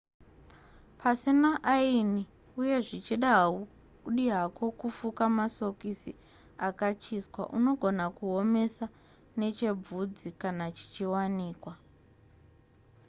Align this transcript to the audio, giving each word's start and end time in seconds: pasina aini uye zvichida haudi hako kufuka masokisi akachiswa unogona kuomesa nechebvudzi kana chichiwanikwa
pasina 0.99 1.49
aini 1.73 2.23
uye 2.59 2.77
zvichida 2.85 3.29
haudi 3.37 4.25
hako 4.35 4.65
kufuka 4.79 5.23
masokisi 5.37 6.11
akachiswa 6.67 7.43
unogona 7.57 8.05
kuomesa 8.17 8.85
nechebvudzi 9.39 10.29
kana 10.41 10.65
chichiwanikwa 10.77 11.73